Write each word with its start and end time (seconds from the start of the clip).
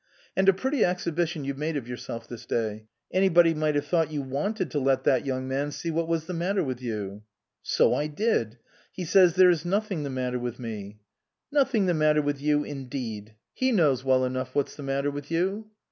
"And 0.35 0.49
a 0.49 0.53
pretty 0.53 0.83
exhibition 0.83 1.43
you've 1.45 1.59
made 1.59 1.77
of 1.77 1.87
yourself 1.87 2.27
this 2.27 2.47
day. 2.47 2.87
Anybody 3.13 3.53
might 3.53 3.75
have 3.75 3.85
thought 3.85 4.11
you 4.11 4.23
wanted 4.23 4.71
to 4.71 4.79
let 4.79 5.03
that 5.03 5.27
young 5.27 5.47
man 5.47 5.69
see 5.69 5.91
what 5.91 6.07
was 6.07 6.25
the 6.25 6.33
matter 6.33 6.63
with 6.63 6.81
you." 6.81 7.21
"So 7.61 7.93
I 7.93 8.07
did. 8.07 8.57
He 8.91 9.05
says 9.05 9.35
there 9.35 9.51
is 9.51 9.63
nothing 9.63 10.01
the 10.01 10.09
matter 10.09 10.39
with 10.39 10.57
me."" 10.57 10.97
Nothing 11.51 11.85
the 11.85 11.93
matter 11.93 12.23
with 12.23 12.41
you, 12.41 12.63
indeed! 12.63 13.35
He 13.53 13.69
301 13.69 13.77
SUPERSEDED 13.77 13.77
knows 13.77 14.03
well 14.09 14.25
enough 14.25 14.55
what's 14.55 14.75
the 14.75 14.81
matter 14.81 15.11
with 15.11 15.29
you." 15.29 15.67